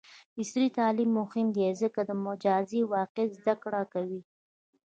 عصري 0.39 0.67
تعلیم 0.77 1.09
مهم 1.19 1.47
دی 1.55 1.67
ځکه 1.81 2.01
چې 2.03 2.07
د 2.09 2.11
مجازی 2.25 2.81
واقعیت 2.93 3.31
زدکړه 3.41 3.81
کوي. 3.93 4.21